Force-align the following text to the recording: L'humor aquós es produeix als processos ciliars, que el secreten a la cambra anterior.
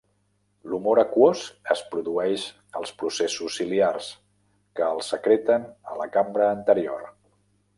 L'humor 0.69 0.99
aquós 1.01 1.43
es 1.75 1.83
produeix 1.91 2.45
als 2.81 2.93
processos 3.01 3.59
ciliars, 3.61 4.09
que 4.79 4.87
el 4.95 5.05
secreten 5.09 5.69
a 5.93 5.99
la 6.01 6.09
cambra 6.17 6.49
anterior. 6.57 7.07